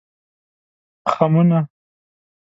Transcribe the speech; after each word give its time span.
خمونه 1.11 1.59